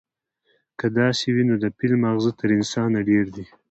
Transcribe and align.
که 0.79 0.87
داسې 0.97 1.25
وي، 1.33 1.43
نو 1.49 1.55
د 1.63 1.65
فيل 1.77 1.93
ماغزه 2.03 2.31
تر 2.39 2.49
انسانه 2.57 2.99
ډېر 3.09 3.25
وي، 3.33 3.45